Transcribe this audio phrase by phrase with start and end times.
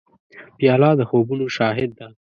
[0.57, 2.07] پیاله د خوبونو شاهد ده.